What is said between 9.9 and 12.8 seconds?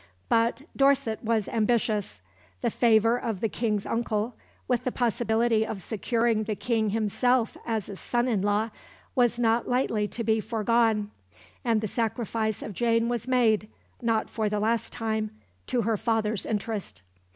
to be forgone; and the sacrifice of